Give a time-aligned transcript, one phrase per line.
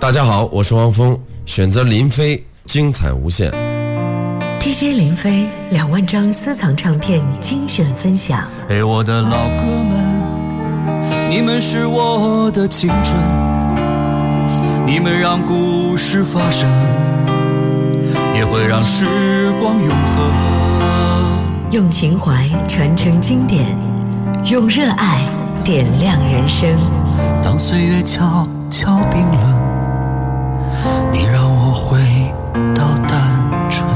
[0.00, 3.50] 大家好，我是汪峰，选择林飞，精彩无限。
[4.60, 8.44] DJ 林飞两万张私藏唱片精选分享。
[8.68, 13.16] 陪，我的老哥们，你们是我的青春，
[14.86, 16.70] 你们让故事发生，
[18.36, 19.04] 也会让时
[19.60, 21.72] 光永恒。
[21.72, 23.66] 用情怀传承经典，
[24.48, 25.26] 用热爱
[25.64, 26.68] 点亮人生。
[27.42, 29.67] 当岁月悄悄冰冷。
[31.10, 31.98] 你让我回
[32.74, 33.88] 到单纯。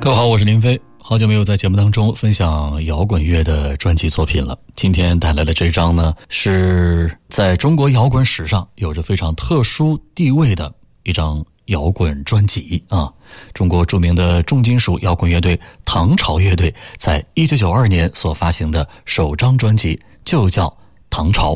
[0.00, 4.58] 各位好，我是林飞，好久没有在节目当中分享摇滚乐的专辑作品了。
[4.74, 10.72] 今天带来的这张呢，是在中国摇滚史上有着非常特殊地位的
[11.02, 13.12] 一张摇滚专辑啊！
[13.52, 20.66] 中国著名的重金属摇滚乐队唐朝乐队在一九九二年所发行的首张专辑就叫
[21.10, 21.52] 《唐朝》。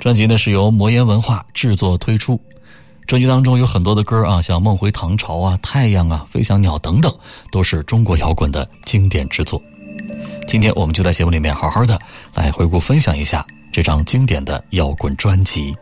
[0.00, 2.40] 专辑呢是由魔岩文化制作推出，
[3.06, 7.12] 专辑当中有很多的歌啊，像《梦回唐朝》啊、《太阳》啊、《飞翔鸟》等等，
[7.50, 9.60] 都是中国摇滚的经典之作。
[10.46, 11.98] 今天我们就在节目里面好好的
[12.34, 15.74] 来回顾分享一下这张经典的摇滚专辑。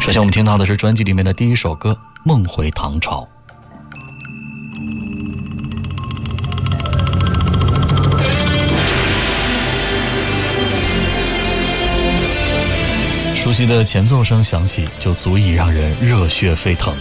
[0.00, 1.92] 首先我们听到的是专辑里面的第一首歌
[2.24, 3.22] 《梦回唐朝》。
[13.42, 16.94] 熟悉的前奏声响起，就足以让人热血沸腾。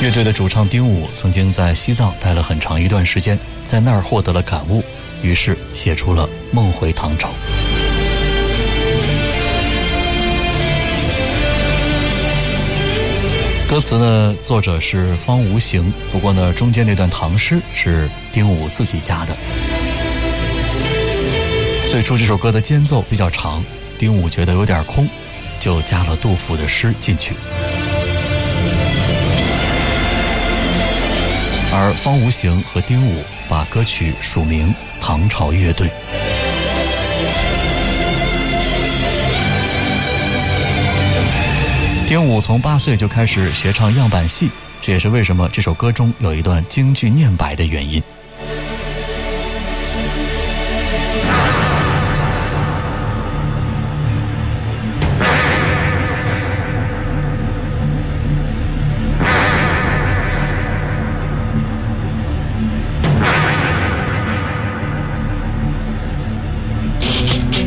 [0.00, 4.82] 乐队的主唱丁武曾经在西藏待了很长一段时间，在那儿获得了感悟，
[5.22, 7.28] 于是写出了《梦回唐朝》。
[13.70, 19.38] 歌词呢，作者是方无形，不过呢，中间那段唐诗是丁武自己加的。
[21.86, 23.64] 最初这首歌的间奏比较长，
[23.96, 25.08] 丁武觉得有点空，
[25.60, 27.36] 就加了杜甫的诗进去。
[31.72, 35.88] 而方无形和丁武把歌曲署名唐朝乐队。
[42.10, 44.50] 丁武从八岁就开始学唱样板戏，
[44.80, 48.02] 这也是为什么这首歌中有一段京剧念白的原因。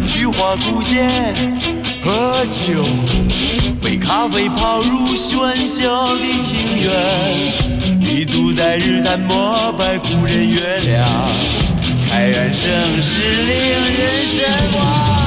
[0.05, 1.63] 菊花古剑。
[2.05, 2.83] 喝酒，
[4.05, 6.91] 咖啡泡入喧嚣的庭院，
[7.99, 11.07] 立足在日坛膜拜故人月亮，
[12.09, 15.22] 开元盛世令人神往。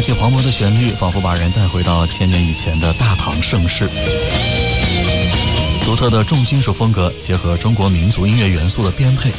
[0.00, 3.86] 大气磅礴的旋律，仿佛把人带回到千年以前的大唐盛世。
[5.84, 9.30] 独特的重金属风格，结合中国民族音乐元素的编配，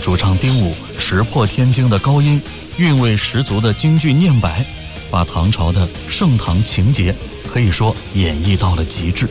[0.00, 2.40] 主唱丁武石破天惊的高音，
[2.76, 4.64] 韵味十足的京剧念白，
[5.10, 7.12] 把唐朝的盛唐情节
[7.52, 9.28] 可以说演绎到了极致。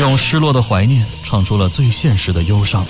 [0.00, 2.84] 用失落的怀念唱出了最现实的忧伤，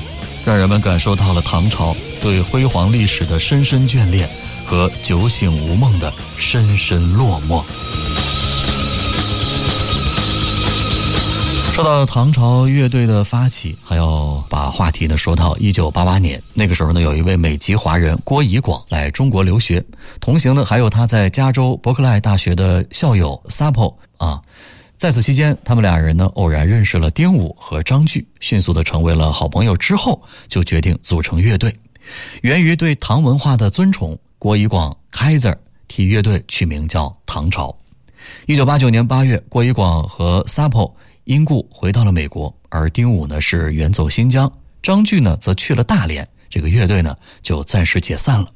[0.47, 4.27] 让人们感受到了唐朝对辉煌历史的深深眷恋
[4.67, 7.63] 和酒醒无梦的深深落寞。
[11.75, 16.41] 说到唐朝乐队的发起，还要把话题呢说到一九八八年。
[16.53, 19.85] 那个时候呢，有一位美籍华人郭怡广来中国留学，
[20.21, 24.41] 同行的还有他在加州伯克莱大学的校友 Sapo 啊。
[24.97, 29.77] 在此期间，他们俩人呢偶然认识了丁武和张炬，迅速的成为了好朋友。
[29.77, 31.77] 之后就决定组成乐队，
[32.43, 34.17] 源于对唐文化的尊崇。
[34.45, 35.59] 郭以广开字
[35.89, 37.75] 替乐队取名叫唐朝。
[38.45, 40.93] 一九八九年八月，郭以广和 Sapo
[41.25, 44.53] 因故回到了美国，而丁武呢是远走新疆，
[44.83, 48.47] 张炬呢则去了大连，这个乐队呢就暂时解散了。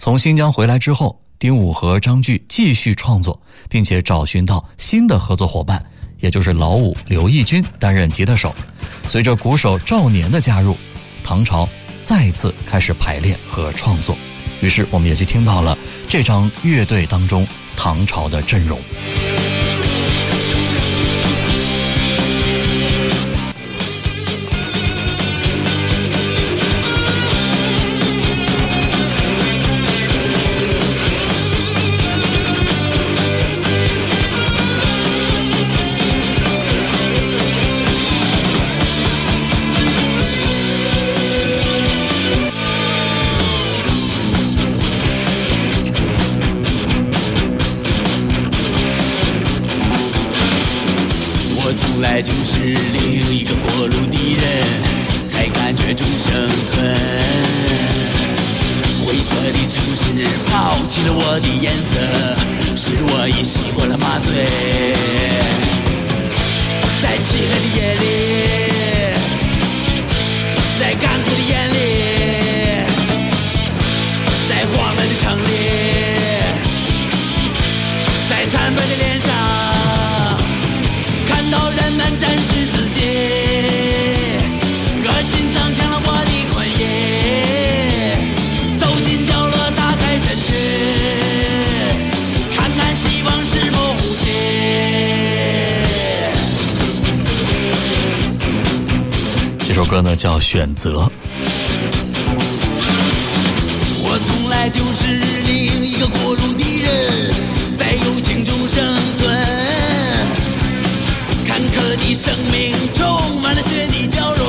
[0.00, 1.16] 从新疆回来之后。
[1.38, 5.82] 丁武和张炬继续创作，并且找寻到新的合作伙伴，
[6.18, 8.52] 也就是老五刘义军担任吉他手。
[9.06, 10.76] 随着鼓手赵年的加入，
[11.22, 11.66] 唐朝
[12.02, 14.14] 再次开始排练和创作。
[14.60, 15.76] 于是，我们也就听到了
[16.08, 18.78] 这张乐队当中唐朝的阵容。
[100.40, 101.10] 选择。
[104.02, 105.06] 我从来就是
[105.46, 105.54] 另
[105.84, 106.88] 一个过路的人，
[107.78, 108.82] 在友情中生
[109.18, 109.20] 存。
[111.46, 113.06] 坎坷的生命充
[113.42, 114.46] 满了血的交融，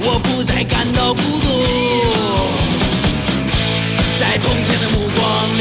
[0.00, 1.46] 我不再感到孤独。
[4.18, 5.20] 在从前的目光
[5.58, 5.60] 里，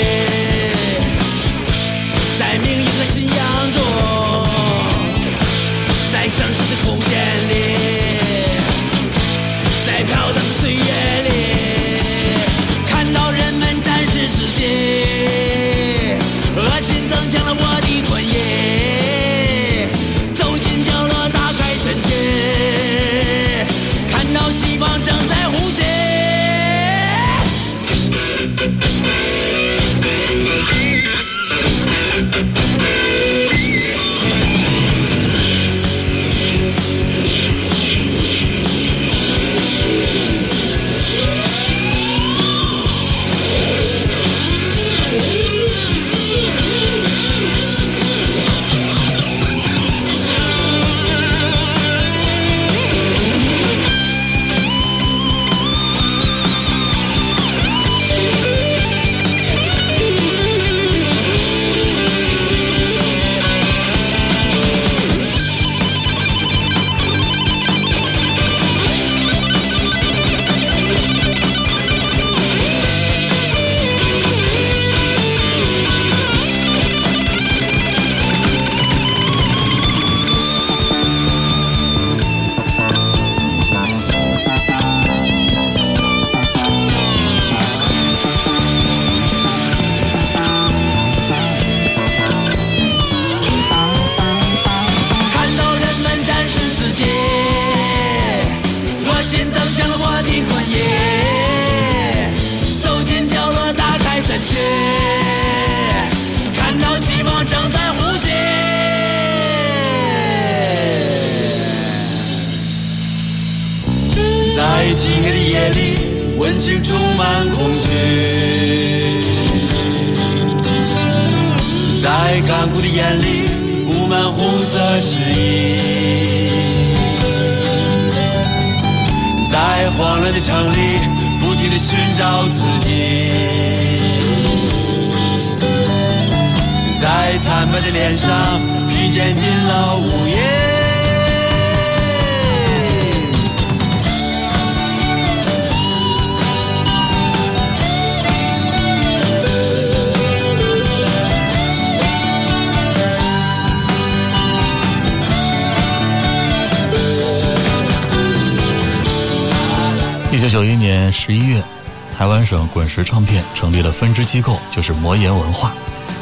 [164.01, 165.73] 分支机构，就是魔岩文化，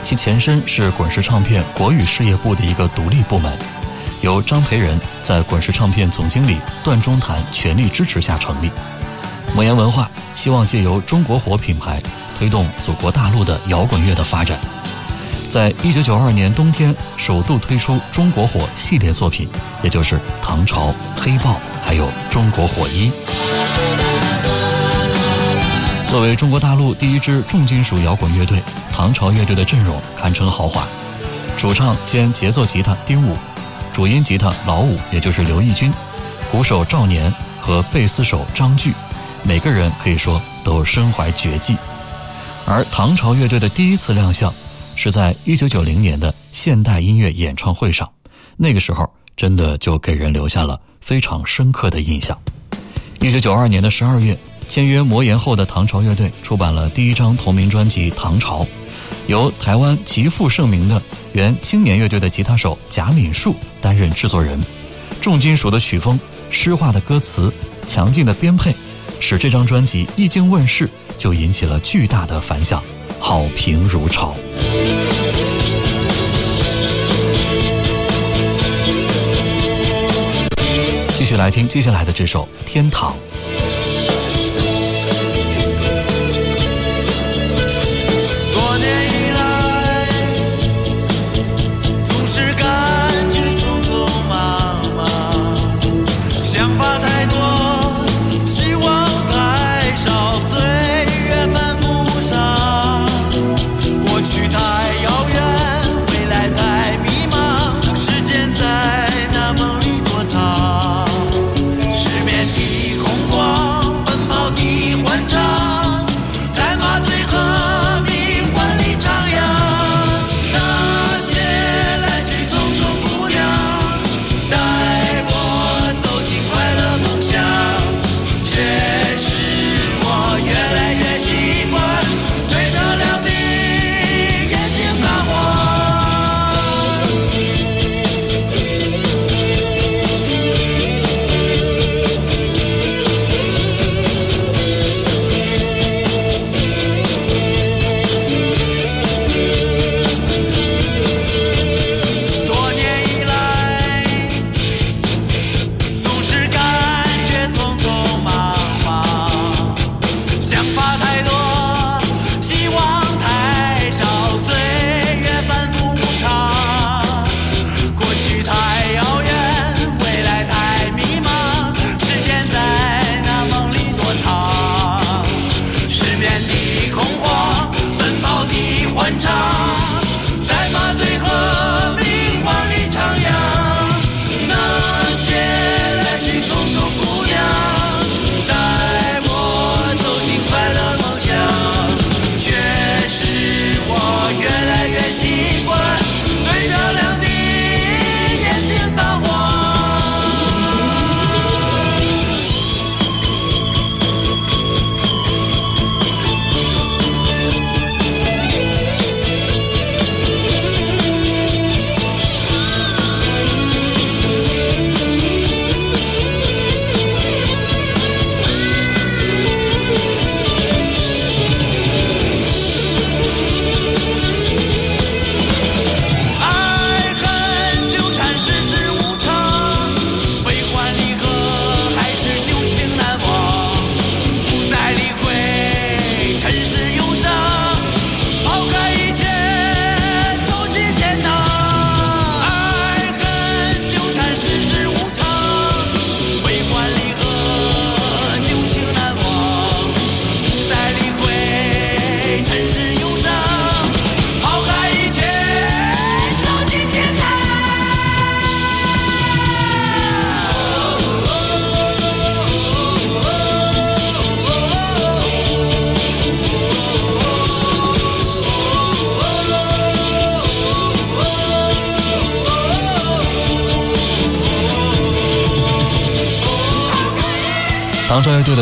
[0.03, 3.57] 其前身是滚石唱片国语事业部的一个独立部门，
[4.19, 8.69] 由张培仁在滚石唱片总经理段中谈全力支持下成立。
[9.55, 12.01] 魔岩文化希望借由中国火品牌
[12.37, 14.59] 推动祖国大陆的摇滚乐的发展，
[15.49, 19.47] 在一九九二年冬天首度推出中国火系列作品，
[19.81, 23.09] 也就是唐朝、黑豹还有中国火一。
[26.09, 28.59] 作为中国大陆第一支重金属摇滚乐队，
[28.91, 30.83] 唐朝乐队的阵容堪称豪华。
[31.55, 33.37] 主唱兼节奏吉他丁武，
[33.93, 35.93] 主音吉他老五，也就是刘义军，
[36.51, 38.91] 鼓手赵年和贝斯手张炬，
[39.43, 41.77] 每个人可以说都身怀绝技。
[42.65, 44.51] 而唐朝乐队的第一次亮相，
[44.95, 48.09] 是在1990年的现代音乐演唱会上，
[48.57, 52.35] 那个时候真的就给人留下了非常深刻的印象。
[53.19, 54.39] 1992年的12月。
[54.69, 58.61] 签约魔岩后的唐朝乐队出版了第一张同名专辑《唐朝》，
[59.25, 61.01] 由台湾极负盛名的
[61.33, 64.61] 原青年乐队的吉他手贾敏树担任制作人。
[65.19, 66.17] 重金属的曲风、
[66.51, 67.51] 诗化的歌词、
[67.87, 68.71] 强劲的编配，
[69.19, 72.81] 使这张专辑一经问世就引起了巨大的反响，
[73.19, 74.35] 好评如潮。
[81.17, 83.11] 继续来听接下来的这首《天堂》。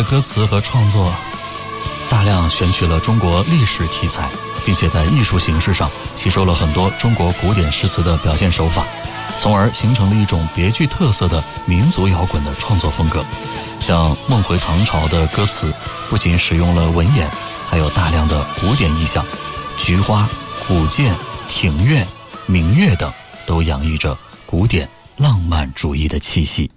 [0.10, 1.14] 歌词和创作
[2.10, 4.30] 大量选取了中国历史题材，
[4.66, 8.86] 并且在艺术形式上吸收了很多中国古典诗词的表现手法，
[9.38, 13.22] 从而形成了一种别具特色的民族摇滚的创作风格。
[13.82, 15.74] 像《梦回唐朝》的歌词，
[16.10, 17.30] 不仅使用了文言，
[17.68, 19.26] 还有大量的古典意象，
[19.78, 20.26] 菊花、
[20.66, 21.14] 古剑、
[21.50, 22.08] 庭院、
[22.46, 23.12] 明月等，
[23.46, 26.72] 都洋溢着古典浪漫主义的气息。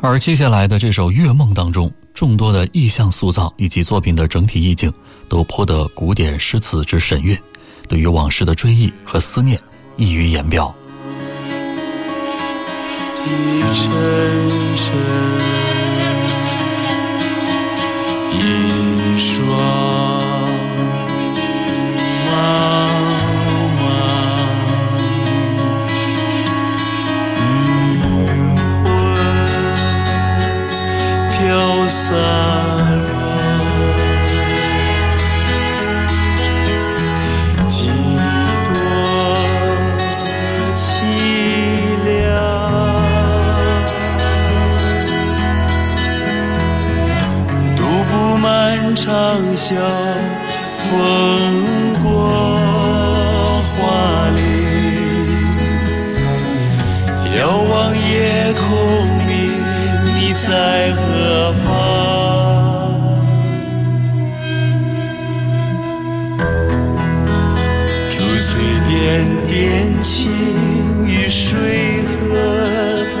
[0.00, 4.92] 而接下来的这首《月梦》当中，众多的意象塑造以及作品的整体意境，
[5.28, 7.36] 都颇得古典诗词之神韵，
[7.88, 9.60] 对于往事的追忆和思念，
[9.96, 10.72] 溢于言表。
[13.12, 13.24] 几
[13.74, 13.90] 沉
[14.76, 14.94] 沉，
[18.38, 19.91] 一双
[49.52, 49.74] 长宵，
[50.78, 50.88] 风
[52.02, 52.08] 过
[53.76, 53.80] 花
[54.34, 54.40] 林，
[57.36, 58.00] 遥望夜
[58.54, 58.60] 空
[59.26, 59.30] 明，
[60.06, 60.48] 你在
[60.94, 61.02] 何
[61.62, 61.68] 方？
[68.18, 68.50] 如水
[68.88, 68.90] 点
[69.48, 69.52] 点
[70.02, 70.10] 情
[71.06, 72.10] 与水荷
[73.14, 73.20] 塘。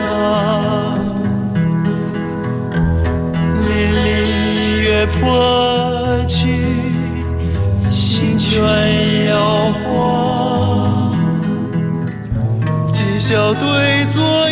[3.62, 4.00] 粼粼
[4.80, 5.20] 月破
[13.32, 14.51] 要对坐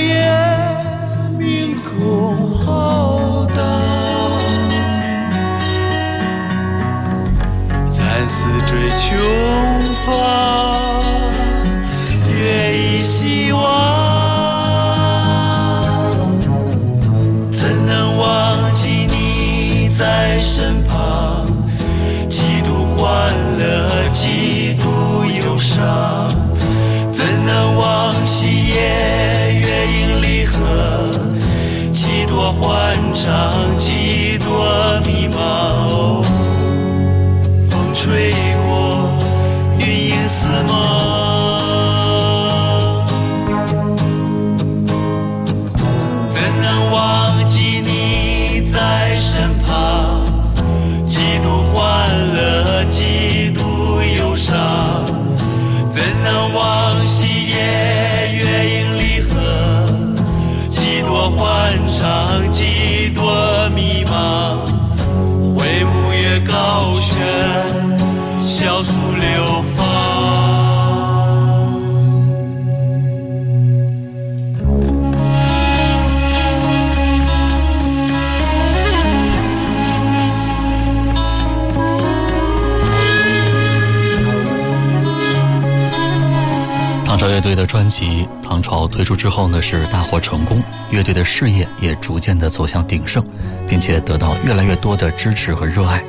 [87.70, 93.24] 专辑《唐朝》推出之后呢，是大获成功，乐队的事业也逐渐的走向鼎盛，
[93.64, 96.02] 并且得到越来越多的支持和热爱。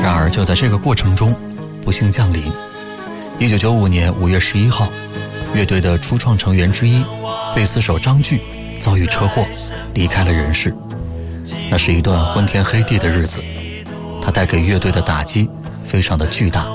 [0.00, 1.34] 然而，就在这个过程中，
[1.82, 2.44] 不幸降临。
[3.40, 4.88] 一九九五年五月十一号，
[5.52, 7.04] 乐队的初创成员之一
[7.52, 8.40] 贝斯手张炬
[8.78, 9.44] 遭遇车祸，
[9.94, 10.72] 离开了人世。
[11.68, 13.42] 那是一段昏天黑地的日子，
[14.22, 15.50] 它带给乐队的打击
[15.84, 16.68] 非常的巨大，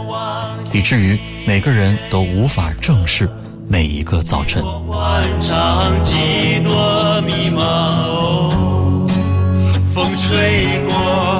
[0.73, 3.29] 以至于每个人都无法正视
[3.71, 4.61] 每一个早晨。
[4.89, 9.07] 欢畅，几多迷茫。
[9.93, 11.30] 风吹过，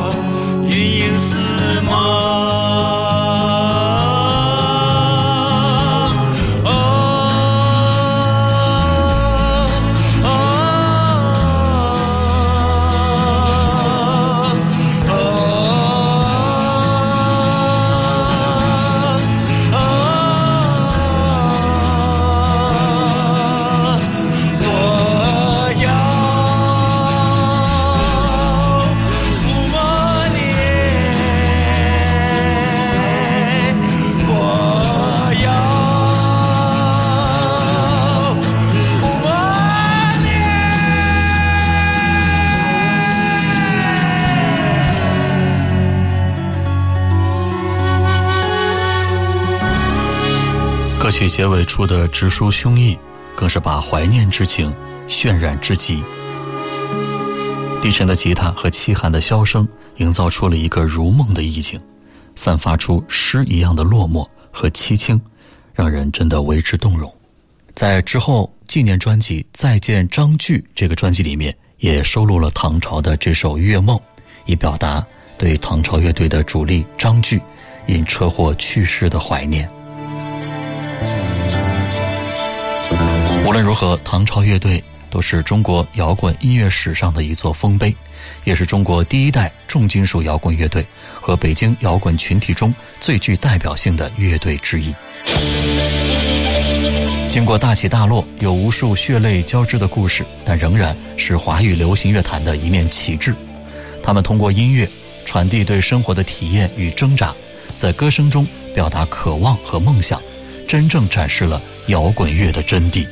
[51.31, 52.97] 结尾处的直抒胸臆，
[53.37, 54.75] 更是把怀念之情
[55.07, 56.03] 渲染至极。
[57.81, 59.65] 低沉的吉他和凄寒的箫声，
[59.95, 61.79] 营造出了一个如梦的意境，
[62.35, 65.19] 散发出诗一样的落寞和凄清，
[65.73, 67.09] 让人真的为之动容。
[67.73, 73.97] 在之后纪念专辑《再见张炬》这个专辑里面，也收录了唐朝的这首《月梦》，
[74.45, 75.01] 以表达
[75.37, 77.41] 对唐朝乐队的主力张炬
[77.85, 79.71] 因车祸去世的怀念。
[83.45, 84.83] 无论如何，唐朝乐队。
[85.11, 87.93] 都是中国摇滚音乐史上的一座丰碑，
[88.45, 90.85] 也是中国第一代重金属摇滚乐队
[91.19, 94.95] 和北京摇滚群体中最具代表性的乐队之一。
[97.29, 103.35] 经过大起大落，有无数血泪交织的故事，但仍然是华语流行乐坛的一面旗帜。
[104.01, 104.87] 他们通过音乐
[105.25, 107.35] 传递对生活的体验与挣扎，
[107.75, 110.21] 在歌声中表达渴望和梦想，
[110.71, 113.05] 真正展示了摇滚乐的真谛。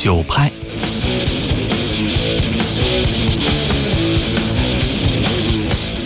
[0.00, 0.48] 九拍，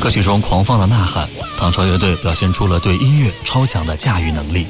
[0.00, 1.28] 歌曲中狂放的呐喊，
[1.59, 4.66] 唐朝乐队表现出了对音乐超强的驾驭能力。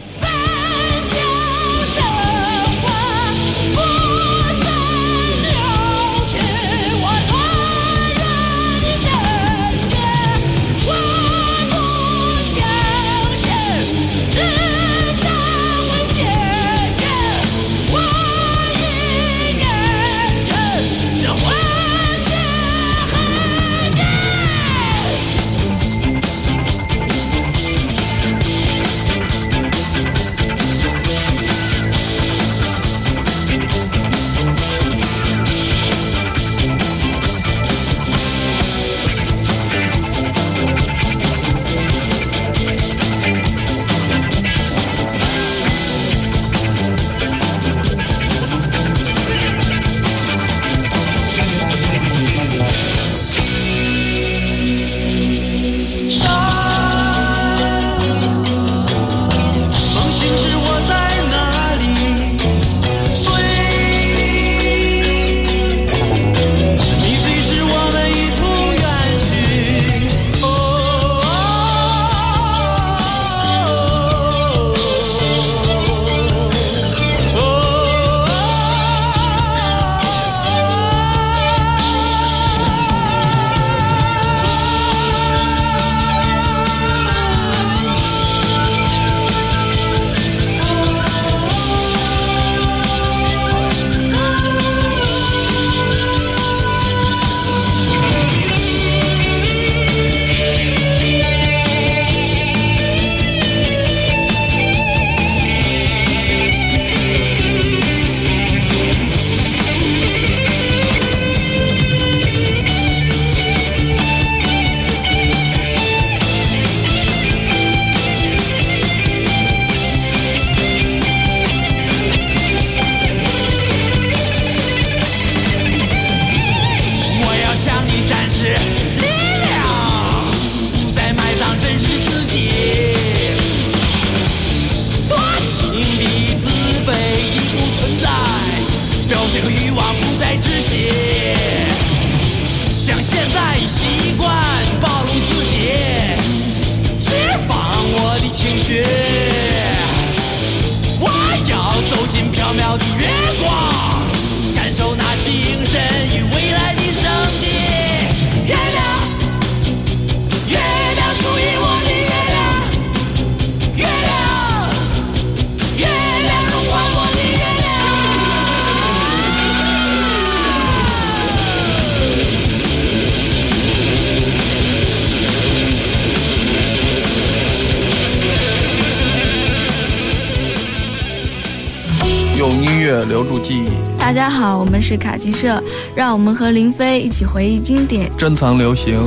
[184.53, 185.63] 好，我们是卡奇社，
[185.95, 189.01] 让我们和林飞一起回忆经典，珍藏流行。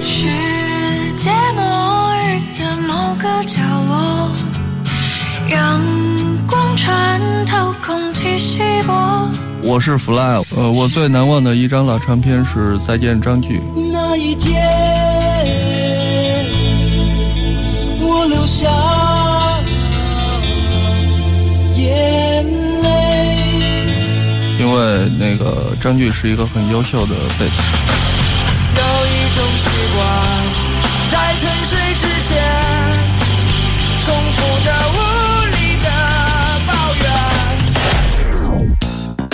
[0.00, 0.28] 世
[1.16, 4.30] 界末日的某个角落，
[5.50, 5.82] 阳
[6.46, 9.28] 光穿透空气稀薄。
[9.64, 13.58] 我是 Fly，呃，我最难忘的一张老唱片是《再见张炬》。
[13.92, 14.62] 那一天，
[24.74, 27.62] 因为那个张炬是一个很优秀的贝斯。
[28.74, 30.04] 有一种习惯，
[31.12, 32.42] 在沉睡之前，
[34.00, 34.96] 重复着无
[35.52, 35.86] 力的
[36.66, 36.72] 抱
[37.04, 37.06] 怨。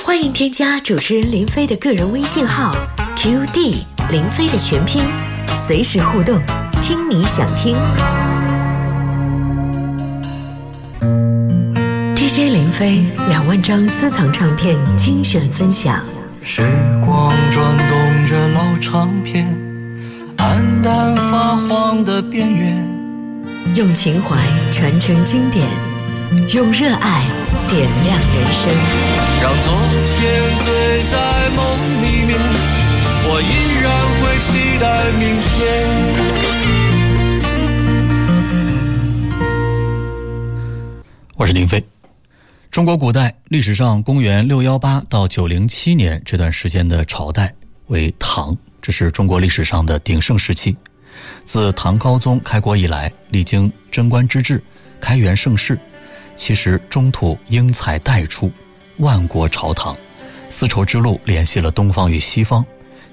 [0.05, 2.77] 欢迎添加主持人林飞的个人微信号
[3.17, 5.03] QD 林飞的全拼，
[5.55, 6.39] 随时互动，
[6.83, 7.75] 听你想听。
[12.41, 16.03] DJ 林飞两万张私藏唱片精选分享，
[16.43, 16.63] 时
[17.05, 19.47] 光转动着老唱片，
[20.39, 22.83] 暗淡发黄的边缘。
[23.75, 24.39] 用情怀
[24.73, 25.69] 传承经典，
[26.55, 27.27] 用热爱
[27.69, 28.73] 点亮人生。
[29.43, 29.75] 让昨
[30.17, 31.61] 天醉在梦
[32.03, 32.41] 里面，
[33.29, 35.61] 我依然会期待明天。
[41.37, 41.85] 我是林飞。
[42.71, 47.53] 中国古代历史上，公元六幺八到九零七年这段时间的朝代
[47.89, 50.77] 为唐，这是中国历史上的鼎盛时期。
[51.45, 54.63] 自唐高宗开国以来，历经贞观之治、
[55.01, 55.77] 开元盛世，
[56.37, 58.53] 其实中土英才代出，
[58.99, 59.97] 万国朝堂，
[60.49, 62.65] 丝绸之路联系了东方与西方，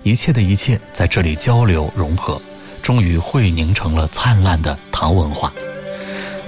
[0.03, 2.39] 一切的一切在这里交流融合，
[2.83, 5.51] 终于汇凝成了灿烂的唐文化。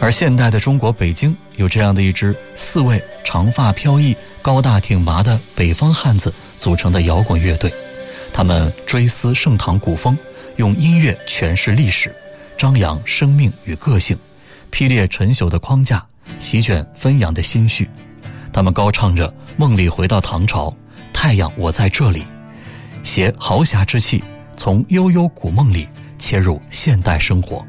[0.02, 7.72] 而现代的中国北京有这样的一支四位长发飘逸、高大挺拔的北方汉子组成的摇滚乐队，
[8.32, 10.18] 他们追思盛唐古风，
[10.56, 12.16] 用音乐诠释历史，
[12.58, 14.18] 张扬生命与个性，
[14.70, 16.06] 劈裂陈朽的框架，
[16.40, 17.90] 席卷纷扬的心绪。
[18.54, 20.74] 他们高唱着梦里回到唐朝，
[21.12, 22.24] 太阳我在这里，
[23.04, 24.24] 携豪侠之气，
[24.56, 27.66] 从悠悠古梦里切入现代生活。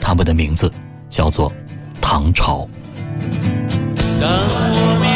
[0.00, 0.72] 他们的名字
[1.10, 1.52] 叫做。
[2.06, 2.68] 唐朝。
[4.20, 5.13] 当我们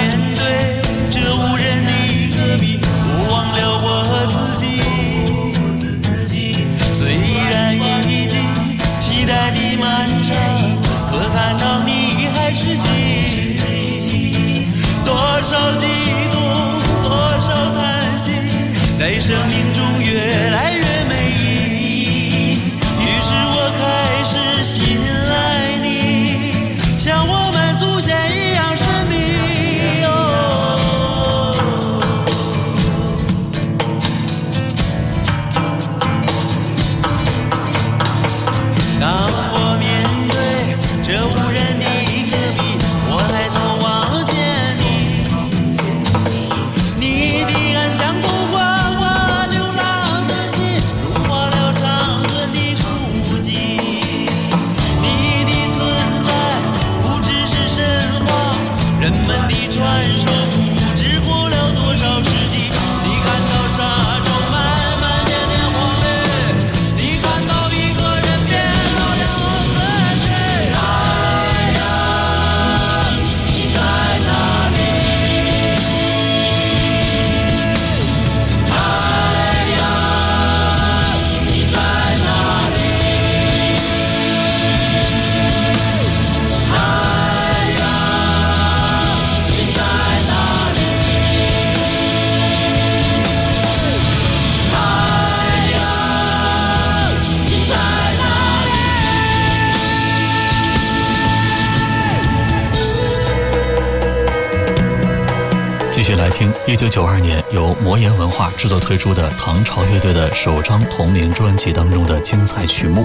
[106.16, 113.05] 来听一九九二年由魔岩文化制作推出的唐朝乐队的首张同名专辑当中的精彩曲目。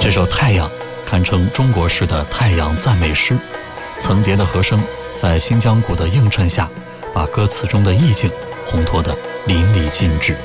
[0.00, 0.68] 这首《太阳》
[1.04, 3.36] 堪称中国式的太阳赞美诗，
[3.98, 4.80] 层叠的和声
[5.16, 6.68] 在新疆鼓的映衬下，
[7.12, 8.30] 把歌词中的意境
[8.64, 9.16] 烘托得
[9.46, 10.36] 淋漓尽致。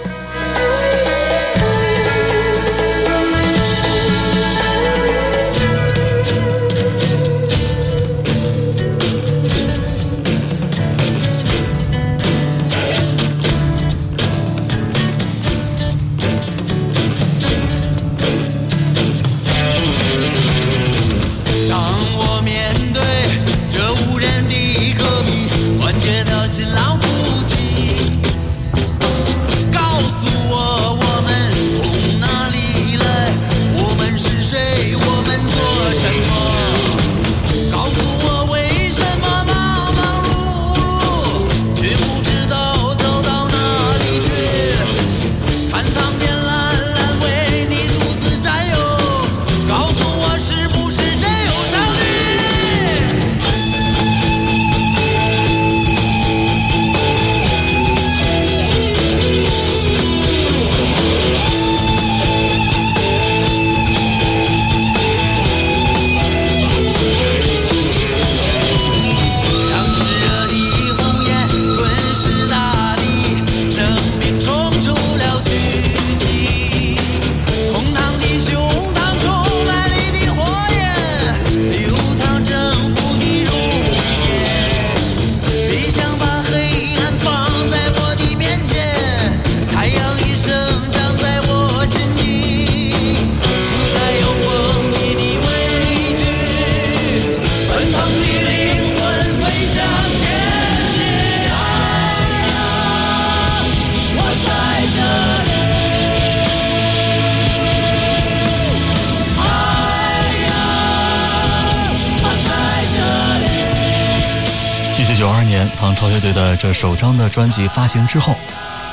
[116.19, 118.35] 乐队的这首张的专辑发行之后，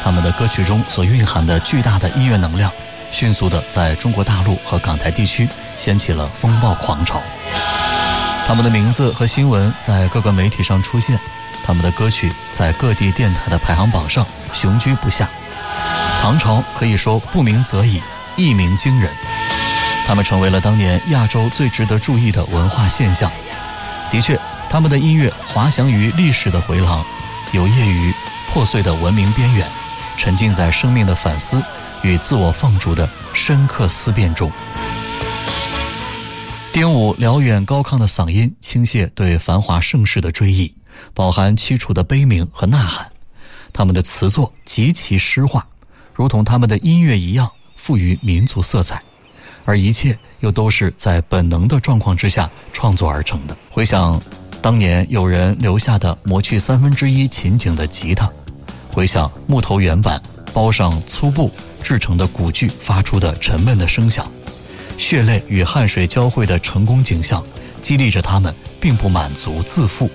[0.00, 2.70] 他们的歌曲中所蕴含的巨大的音乐能量，
[3.10, 7.20] 迅速的在中国大陆和港台地区掀起了风暴狂潮。
[8.46, 11.18] 他们的名字和新闻在各个媒体上出现，
[11.64, 15.28] 他们的歌曲在各地电台的排行榜上雄居不下。
[16.22, 18.00] 唐朝可以说不鸣则已，
[18.36, 19.10] 一鸣惊人。
[20.06, 23.28] 他们成为了当年亚洲最值得注意的文化现象。
[24.12, 24.38] 的确，
[24.70, 27.04] 他们的音乐滑翔于历史的回廊，
[27.56, 28.12] 游曳于
[28.50, 29.66] 破碎的文明边缘，
[30.18, 31.62] 沉浸在生命的反思
[32.02, 34.52] 与自我放逐的深刻思辨中。
[36.70, 40.74] 丁武辽远高亢的嗓音倾泻对繁华盛世的追忆，
[41.14, 43.10] 饱含凄楚的悲鸣和呐喊。
[43.72, 45.66] 他们的词作极其诗化，
[46.12, 49.02] 如同他们的音乐一样，富于民族色彩。
[49.64, 53.56] 而一切又都是在本能的状况之下创作而成的。
[53.70, 54.20] 回想
[54.66, 58.28] 当年有人留下的磨去三分之一琴颈的吉他，
[58.92, 60.20] 回想木头原版
[60.52, 61.52] 包上粗布
[61.84, 64.28] 制成的鼓具发出的沉闷的声响，
[64.98, 67.40] 血泪与汗水交汇的成功景象，
[67.80, 70.10] 激励着他们并不满足自负，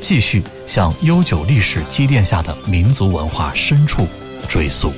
[0.00, 4.06] 继续向悠久历史积淀下的民族文化深处
[4.46, 4.92] 追溯。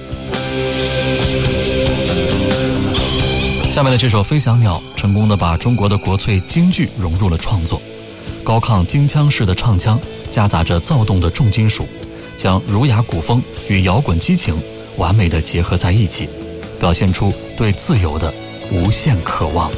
[3.71, 7.81] 下面的这首《飞翔鸟》成功的把中国的国粹京剧融入了创作，
[8.47, 11.85] 高亢京腔式的唱腔夹杂着躁动的重金属，
[12.37, 14.55] 将儒雅古风与摇滚激情
[14.99, 16.29] 完美的结合在一起，
[16.79, 18.33] 表现出对自由的
[18.71, 19.69] 无限渴望。《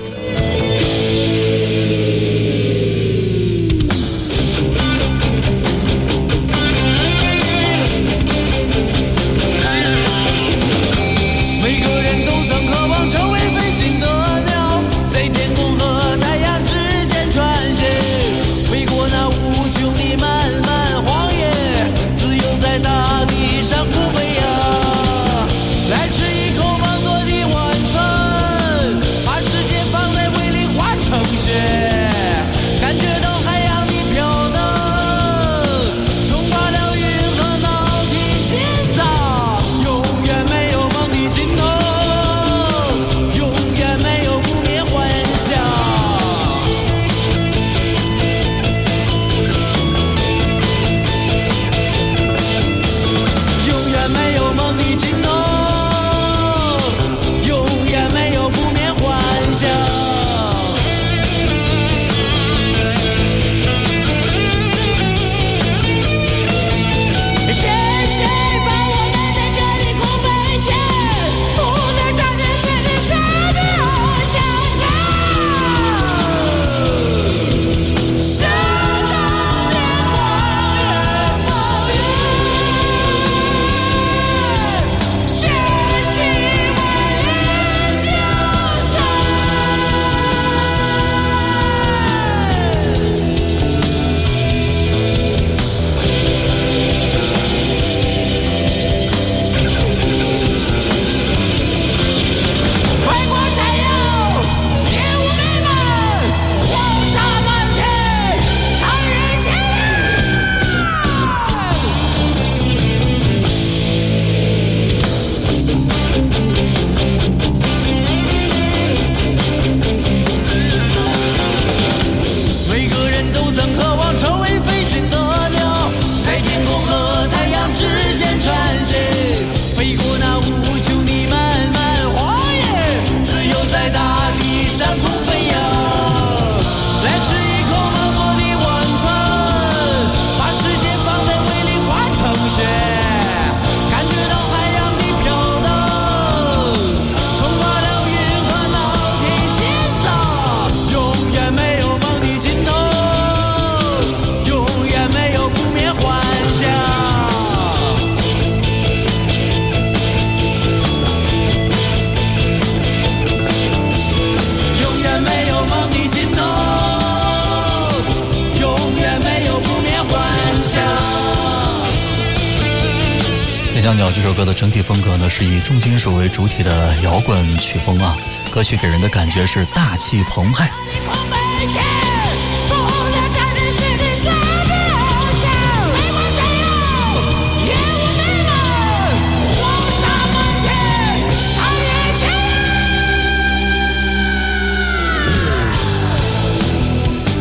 [173.95, 178.17] 鸟》这首歌的整体风格呢，是以重金属为主体的摇滚曲风啊。
[178.51, 180.71] 歌曲给人的感觉是大气澎湃。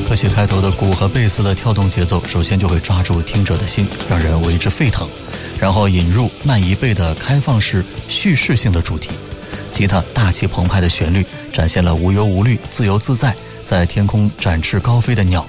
[0.07, 5.07] 歌曲开头的鼓和贝斯的跳动节奏，首先就会抓住听者的心，让人为之沸腾，
[5.59, 9.09] 然后引入慢一倍的开放式叙事性的主题。
[9.71, 13.35] 吉他大气澎湃的旋律，展现了无忧无虑、自由自在，
[13.65, 15.45] 在天空展翅高飞的鸟。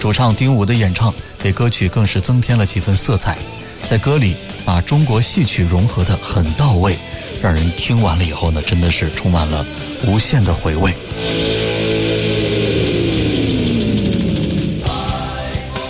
[0.00, 3.38] 主唱丁武的演唱，给歌曲更是增添了几分色彩，
[3.84, 6.96] 在歌里把中国戏曲融合得很到位，
[7.42, 9.64] 让人听完了以后呢，真的是充满了
[10.06, 10.94] 无限的回味。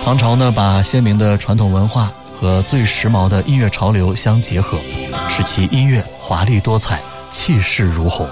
[0.04, 4.80] 唐朝呢，把鲜明的传统文化和最时髦的音乐潮流相结合，
[5.28, 6.98] 使其音乐华丽多彩。
[7.30, 8.26] 气势如虹。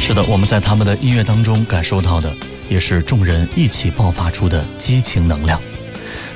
[0.00, 2.34] 是的，我们在他们的音乐当中感受到的，
[2.70, 5.60] 也是众人一起爆发出的激情能量。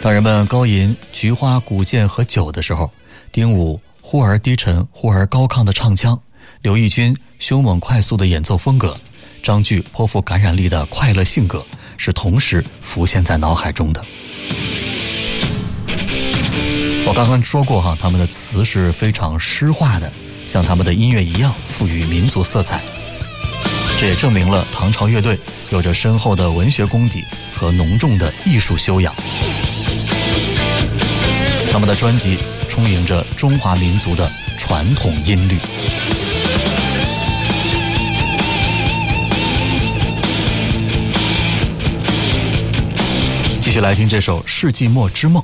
[0.03, 2.91] 当人们高吟菊花、古剑和酒的时候，
[3.32, 6.20] 丁武忽而低沉、忽而高亢的唱腔，
[6.61, 8.95] 刘奕君凶猛快速的演奏风格，
[9.43, 11.64] 张炬颇富感染力的快乐性格，
[11.97, 14.05] 是同时浮现在脑海中的。
[17.07, 20.12] 我刚刚说过哈，他们的词是非常诗化的，
[20.47, 22.80] 像他们的音乐一样，赋予民族色彩。
[23.97, 25.38] 这也证明了唐朝乐队
[25.70, 27.24] 有着深厚的文学功底
[27.55, 29.14] 和浓重的艺术修养。
[31.70, 32.38] 他们的专辑
[32.68, 35.59] 充盈着中华民族的传统音律。
[43.61, 45.42] 继续来听这首《世纪末之梦》。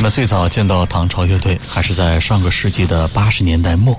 [0.00, 3.94] 人们最早见到唐朝乐队，还是在上个世纪的八十年代末。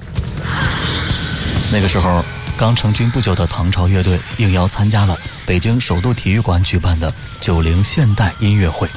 [1.72, 2.26] 那个时候，
[2.58, 8.90] 刚成军不久的唐朝乐队应邀参加了北京首都体育馆举办的九零现代音乐会。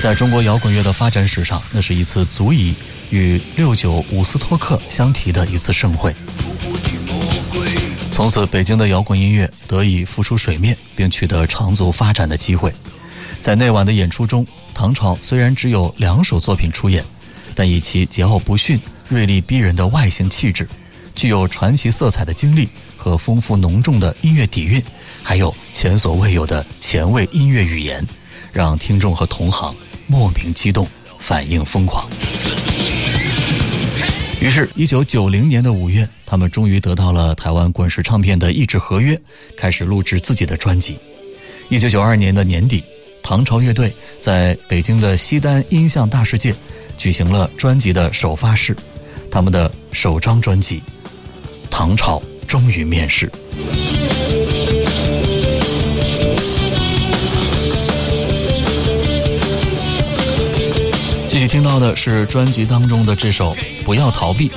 [0.00, 2.72] 在中国摇滚乐的发展史上，那是一次足以
[3.10, 6.14] 与六九伍斯托克相提的一次盛会。
[8.12, 12.72] 从此，北京的摇滚音乐得以浮出水面，并取得长足发展的机会。
[13.40, 17.02] 在那晚的演出中，唐朝虽然只有两首作品出演，
[17.54, 18.78] 但以其桀骜不驯、
[19.08, 20.68] 锐利逼人的外形气质，
[21.14, 22.68] 具有传奇色彩的经历
[22.98, 24.82] 和丰富浓重的音乐底蕴，
[25.22, 28.06] 还有前所未有的前卫音乐语言，
[28.52, 29.74] 让听众和同行
[30.06, 30.86] 莫名激动，
[31.18, 32.08] 反应疯狂。
[34.40, 39.18] 于是，一九九零年的五月，他们终于得到了台湾滚石唱片的译制合约，
[39.56, 40.98] 开始录制自己的专辑。
[41.68, 42.82] 一九九二年的年底，
[43.30, 46.52] 唐朝乐队在北京的西单音像大世界
[46.98, 48.76] 举行了专辑的首发式，
[49.30, 50.78] 他们的首张专辑
[51.70, 52.18] 《唐朝》
[52.48, 53.30] 终于面世。
[61.28, 63.54] 继续听到的是专辑当中的这首
[63.84, 64.48] 《不要逃避》。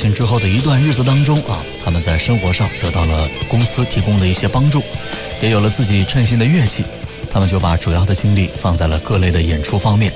[0.00, 4.82] 行之后的一段日子当中啊，他们在生活上得到了公司提供的一些帮助，
[5.42, 6.82] 也有了自己称心的乐器，
[7.30, 10.10] 他们就把主要的精力放在了各类的演出方面。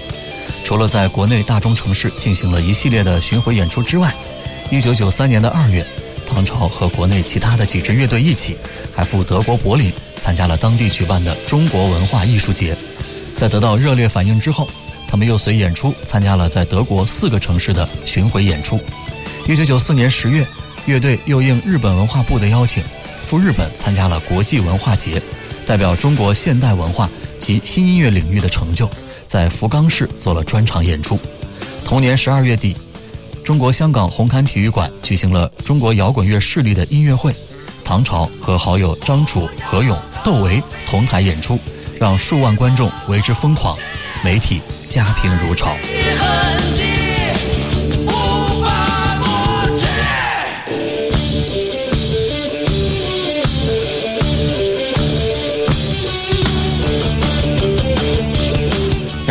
[0.64, 4.11] 除了在国内大中城市进行了一系列的巡回演出之外，
[4.70, 5.87] 一九九三年的二月，
[6.26, 8.57] 唐朝和国内其他的几支乐队一起，
[8.97, 12.74] 还赴德国柏林参加了当地举办的中国文化艺术节。
[13.37, 14.66] 在得到热烈反应之后，
[15.07, 18.80] 他们又随演出参加了在德国四个城市的巡回演出。
[19.47, 20.47] 一九九四年十月，
[20.86, 22.82] 乐队又应日本文化部的邀请，
[23.22, 25.20] 赴日本参加了国际文化节，
[25.66, 28.88] 代表中国现代文化及新音乐领域的成就，
[29.26, 31.20] 在福冈市做了专场演出。
[31.84, 32.74] 同年十二月底，
[33.45, 37.34] 中国香港红磡体育馆举行了中国摇滚乐势力的音乐会，
[37.84, 41.59] 唐朝和好友张楚、何勇、窦唯同台演出，
[42.01, 43.76] 让数万观众为之疯狂，
[44.24, 45.76] 媒体家评如潮。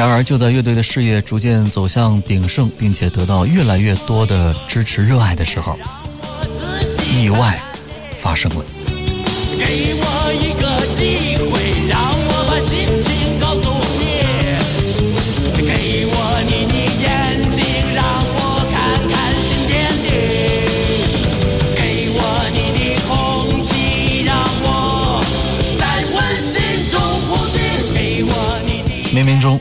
[0.03, 5.77] 然而，就在乐队的事业逐渐走向鼎盛，并且得到越来越多的支持热爱的时候，
[7.09, 7.63] 意外
[8.19, 8.65] 发生了。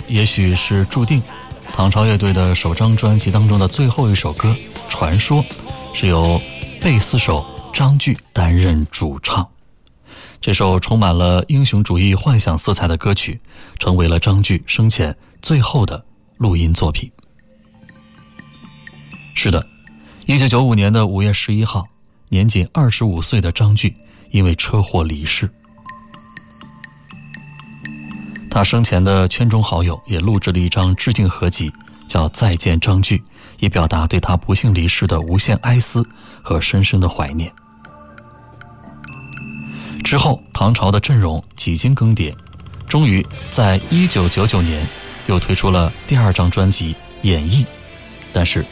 [0.07, 1.23] 也许是注定，
[1.69, 4.49] 唐朝乐队的首张专辑当中的最后一首歌
[4.89, 5.43] 《传说》，
[5.95, 6.41] 是由
[6.81, 9.49] 贝斯手张炬担任主唱。
[10.41, 13.41] 这首充满了英雄主义幻想色彩的歌曲，
[13.79, 16.05] 成为了张炬生前最后的
[16.37, 17.11] 录音作品。
[19.35, 19.67] 是的，
[20.27, 21.87] 一九九五年的五月十一号，
[22.29, 23.95] 年仅二十五岁的张炬
[24.31, 25.49] 因为车祸离世。
[28.53, 31.73] 他生前的圈中好友也录制了一张致敬合集，
[32.07, 33.17] 叫《再见张炬》，
[33.61, 36.07] 以表达对他不幸离世的无限哀思
[36.43, 37.51] 和深深的怀念。
[40.05, 42.31] 之后，唐朝的阵容几经更迭，
[42.87, 44.87] 终于在一九九九年
[45.29, 46.93] 又推出了第二张专辑
[47.23, 47.63] 《演绎》，
[48.35, 48.63] 但是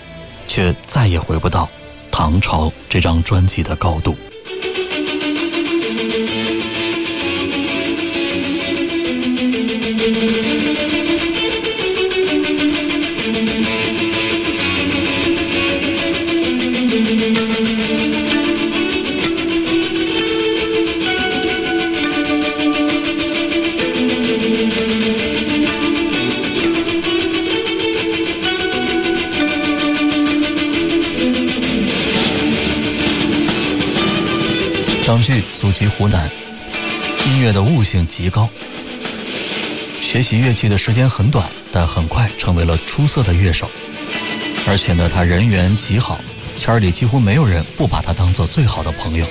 [0.46, 1.64] 却再也回不到
[2.12, 4.14] 《唐朝》这张专辑的高度。
[36.00, 36.30] 湖南，
[37.26, 38.48] 音乐的悟性极高。
[40.00, 43.70] 学习乐器的时间很短，但很快成为了出色的乐手。
[44.66, 46.18] 而且呢，他人缘极好，
[46.56, 49.26] 圈里几乎没有人不把他当做最好的朋友。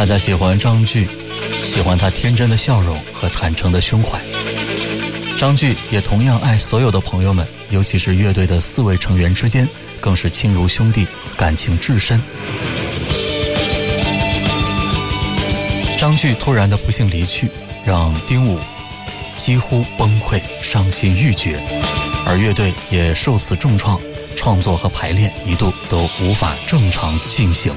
[0.00, 1.06] 大家喜欢张炬，
[1.62, 4.18] 喜欢他天真的笑容和坦诚的胸怀。
[5.36, 9.68] 张炬也同样爱所有的朋友们，尤其是乐队的四位成员之间，
[10.00, 12.18] 更是亲如兄弟，感情至深。
[15.98, 17.50] 张炬突然的不幸离去，
[17.84, 18.58] 让丁武
[19.34, 21.62] 几乎崩溃、伤心欲绝，
[22.24, 24.00] 而乐队也受此重创，
[24.34, 27.70] 创作和排练一度都无法正常进行。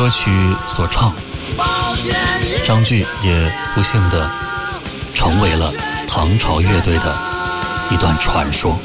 [0.00, 0.30] 歌曲
[0.66, 1.12] 所唱，
[2.64, 4.30] 张炬也不幸的
[5.12, 5.70] 成为了
[6.08, 7.14] 唐朝乐队的
[7.90, 8.78] 一段传说。